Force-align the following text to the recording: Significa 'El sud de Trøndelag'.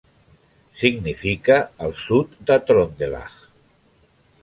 Significa 0.83 1.59
'El 1.77 1.95
sud 2.07 2.35
de 2.51 2.59
Trøndelag'. 2.71 3.41